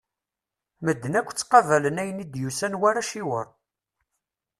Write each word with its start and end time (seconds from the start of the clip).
Medden 0.85 1.17
akk 1.19 1.29
ttaqabalen 1.31 2.01
ayen 2.01 2.23
i 2.23 2.25
d-yusan 2.27 2.77
war 2.81 2.95
aciwer. 3.01 3.47